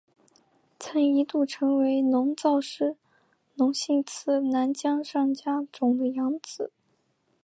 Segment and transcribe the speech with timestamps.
[0.79, 2.97] 曾一度成为龙造寺
[3.53, 6.71] 隆信次男江上家种的养子。